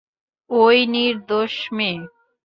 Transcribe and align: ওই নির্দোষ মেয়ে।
ওই 0.49 0.77
নির্দোষ 0.93 1.53
মেয়ে। 1.77 1.99